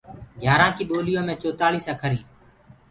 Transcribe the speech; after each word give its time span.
گھياٚرآن 0.41 0.71
ڪي 0.77 0.83
ٻوليو 0.89 1.21
مي 1.27 1.33
چوتآݪيٚس 1.41 1.85
اکر 1.93 2.11
هينٚ۔ 2.15 2.29